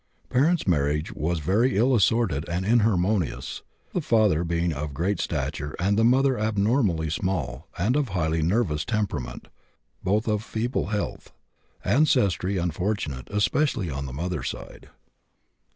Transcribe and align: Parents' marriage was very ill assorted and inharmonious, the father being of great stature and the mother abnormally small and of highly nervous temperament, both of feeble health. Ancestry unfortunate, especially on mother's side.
Parents' 0.29 0.65
marriage 0.67 1.11
was 1.11 1.37
very 1.41 1.77
ill 1.77 1.93
assorted 1.93 2.49
and 2.49 2.65
inharmonious, 2.65 3.61
the 3.93 4.01
father 4.01 4.43
being 4.43 4.73
of 4.73 4.95
great 4.95 5.19
stature 5.19 5.75
and 5.77 5.95
the 5.95 6.03
mother 6.03 6.39
abnormally 6.39 7.07
small 7.11 7.67
and 7.77 7.95
of 7.95 8.09
highly 8.09 8.41
nervous 8.41 8.83
temperament, 8.83 9.47
both 10.03 10.27
of 10.27 10.43
feeble 10.43 10.87
health. 10.87 11.33
Ancestry 11.85 12.57
unfortunate, 12.57 13.27
especially 13.29 13.91
on 13.91 14.05
mother's 14.15 14.49
side. 14.49 14.89